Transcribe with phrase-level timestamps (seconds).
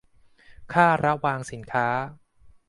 [0.73, 1.87] ค่าระวางสินค้า